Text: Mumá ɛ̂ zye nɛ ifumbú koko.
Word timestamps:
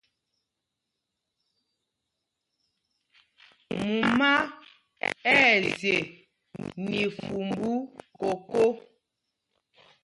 Mumá 3.83 4.31
ɛ̂ 5.37 5.49
zye 5.77 5.97
nɛ 6.85 6.95
ifumbú 7.07 7.69
koko. 8.19 8.61